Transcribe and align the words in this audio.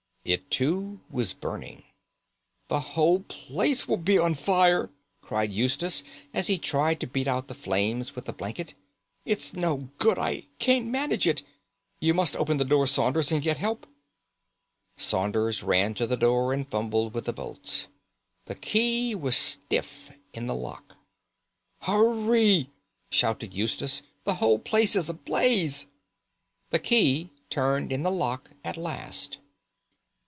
It, 0.23 0.51
too, 0.51 0.99
was 1.09 1.33
burning. 1.33 1.83
"The 2.67 2.79
whole 2.93 3.21
place 3.21 3.87
will 3.87 3.97
be 3.97 4.19
on 4.19 4.35
fire!" 4.35 4.91
cried 5.19 5.51
Eustace, 5.51 6.03
as 6.31 6.45
he 6.45 6.59
tried 6.59 6.99
to 6.99 7.07
beat 7.07 7.27
out 7.27 7.47
the 7.47 7.55
flames 7.55 8.13
with 8.15 8.29
a 8.29 8.33
blanket. 8.33 8.75
"It's 9.25 9.55
no 9.55 9.89
good! 9.97 10.19
I 10.19 10.43
can't 10.59 10.85
manage 10.85 11.25
it. 11.25 11.41
You 11.99 12.13
must 12.13 12.37
open 12.37 12.57
the 12.57 12.63
door, 12.63 12.85
Saunders, 12.85 13.31
and 13.31 13.41
get 13.41 13.57
help." 13.57 13.87
Saunders 14.95 15.63
ran 15.63 15.95
to 15.95 16.05
the 16.05 16.17
door 16.17 16.53
and 16.53 16.67
fumbled 16.69 17.15
with 17.15 17.25
the 17.25 17.33
bolts. 17.33 17.87
The 18.45 18.53
key 18.53 19.15
was 19.15 19.35
stiff 19.35 20.11
in 20.35 20.45
the 20.45 20.53
lock. 20.53 20.97
"Hurry!" 21.79 22.69
shouted 23.09 23.55
Eustace; 23.55 24.03
"the 24.25 24.35
whole 24.35 24.59
place 24.59 24.95
is 24.95 25.09
ablaze!" 25.09 25.87
The 26.69 26.77
key 26.79 27.31
turned 27.49 27.91
in 27.91 28.03
the 28.03 28.11
lock 28.11 28.51
at 28.63 28.77
last. 28.77 29.39